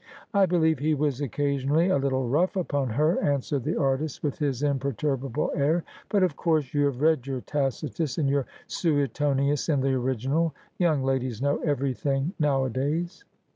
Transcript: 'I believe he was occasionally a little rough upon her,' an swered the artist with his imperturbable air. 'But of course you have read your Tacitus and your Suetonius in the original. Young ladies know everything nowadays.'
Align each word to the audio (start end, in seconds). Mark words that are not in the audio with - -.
'I 0.33 0.47
believe 0.47 0.79
he 0.79 0.95
was 0.95 1.21
occasionally 1.21 1.89
a 1.89 1.97
little 1.99 2.27
rough 2.27 2.55
upon 2.55 2.89
her,' 2.89 3.17
an 3.19 3.41
swered 3.41 3.61
the 3.61 3.77
artist 3.79 4.23
with 4.23 4.39
his 4.39 4.63
imperturbable 4.63 5.51
air. 5.55 5.83
'But 6.09 6.23
of 6.23 6.35
course 6.35 6.73
you 6.73 6.85
have 6.85 7.01
read 7.01 7.27
your 7.27 7.41
Tacitus 7.41 8.17
and 8.17 8.27
your 8.27 8.47
Suetonius 8.65 9.69
in 9.69 9.79
the 9.81 9.93
original. 9.93 10.55
Young 10.79 11.03
ladies 11.03 11.39
know 11.39 11.57
everything 11.57 12.33
nowadays.' 12.39 13.25